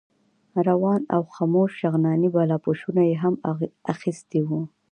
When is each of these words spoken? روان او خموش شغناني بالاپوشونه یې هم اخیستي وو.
روان 0.67 1.01
او 1.15 1.21
خموش 1.35 1.71
شغناني 1.81 2.29
بالاپوشونه 2.35 3.01
یې 3.09 3.15
هم 3.23 3.33
اخیستي 3.93 4.41
وو. 4.47 4.59